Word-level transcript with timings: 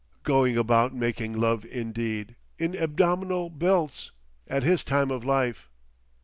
"Going 0.23 0.57
about 0.57 0.95
making 0.95 1.33
love 1.39 1.63
indeed,—in 1.63 2.75
abdominal 2.75 3.51
belts!—at 3.51 4.63
his 4.63 4.83
time 4.83 5.11
of 5.11 5.23
life!" 5.23 5.69